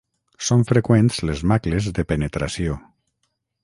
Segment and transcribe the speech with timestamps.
[0.47, 2.83] Són freqüents les macles de penetració.